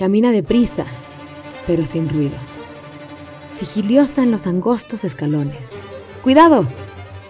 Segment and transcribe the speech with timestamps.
[0.00, 0.86] Camina deprisa,
[1.66, 2.38] pero sin ruido.
[3.50, 5.90] Sigiliosa en los angostos escalones.
[6.22, 6.66] ¡Cuidado!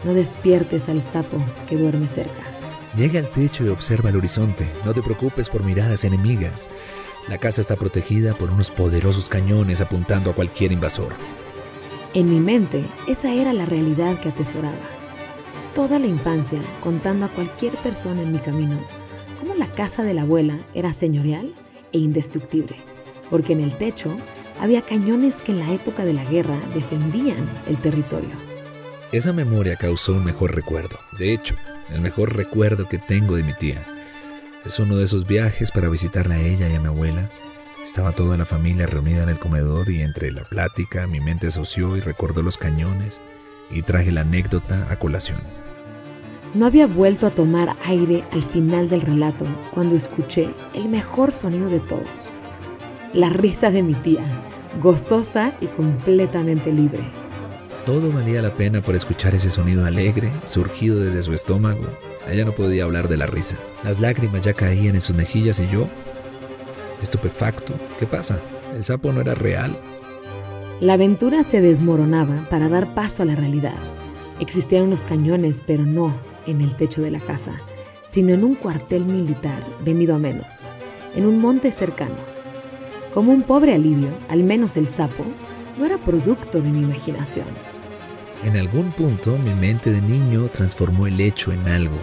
[0.04, 1.38] No despiertes al sapo
[1.68, 2.44] que duerme cerca.
[2.96, 4.70] Llega al techo y observa el horizonte.
[4.84, 6.68] No te preocupes por miradas enemigas.
[7.28, 11.14] La casa está protegida por unos poderosos cañones apuntando a cualquier invasor.
[12.14, 14.78] En mi mente, esa era la realidad que atesoraba.
[15.74, 18.78] Toda la infancia contando a cualquier persona en mi camino
[19.40, 21.52] cómo la casa de la abuela era señorial
[21.92, 22.76] e indestructible,
[23.30, 24.16] porque en el techo
[24.58, 28.30] había cañones que en la época de la guerra defendían el territorio.
[29.12, 30.96] Esa memoria causó un mejor recuerdo.
[31.18, 31.56] De hecho,
[31.88, 33.84] el mejor recuerdo que tengo de mi tía.
[34.64, 37.30] Es uno de esos viajes para visitarla a ella y a mi abuela.
[37.82, 41.96] Estaba toda la familia reunida en el comedor y entre la plática mi mente asoció
[41.96, 43.22] y recordó los cañones
[43.70, 45.40] y traje la anécdota a colación.
[46.52, 51.68] No había vuelto a tomar aire al final del relato cuando escuché el mejor sonido
[51.68, 52.34] de todos.
[53.12, 54.24] La risa de mi tía,
[54.82, 57.04] gozosa y completamente libre.
[57.86, 61.84] Todo valía la pena por escuchar ese sonido alegre, surgido desde su estómago.
[62.28, 63.56] Ella no podía hablar de la risa.
[63.84, 65.88] Las lágrimas ya caían en sus mejillas y yo,
[67.00, 68.40] estupefacto, ¿qué pasa?
[68.74, 69.80] ¿El sapo no era real?
[70.80, 73.78] La aventura se desmoronaba para dar paso a la realidad.
[74.40, 76.12] Existían unos cañones, pero no
[76.46, 77.60] en el techo de la casa,
[78.02, 80.66] sino en un cuartel militar venido a menos,
[81.14, 82.16] en un monte cercano.
[83.14, 85.24] Como un pobre alivio, al menos el sapo
[85.78, 87.46] no era producto de mi imaginación.
[88.42, 91.98] En algún punto mi mente de niño transformó el hecho en algo,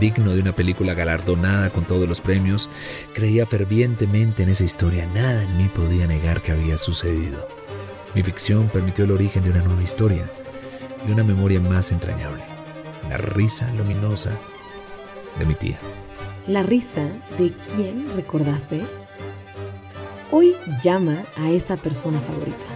[0.00, 2.68] digno de una película galardonada con todos los premios.
[3.14, 7.46] Creía fervientemente en esa historia, nada en mí podía negar que había sucedido.
[8.14, 10.30] Mi ficción permitió el origen de una nueva historia
[11.06, 12.55] y una memoria más entrañable
[13.08, 14.38] la risa luminosa
[15.38, 15.78] de mi tía.
[16.46, 17.04] ¿La risa
[17.38, 18.84] de quién recordaste?
[20.32, 22.75] Hoy llama a esa persona favorita.